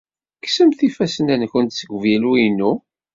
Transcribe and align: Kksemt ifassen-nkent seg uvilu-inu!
Kksemt 0.43 0.79
ifassen-nkent 0.87 1.75
seg 1.79 1.89
uvilu-inu! 1.95 2.71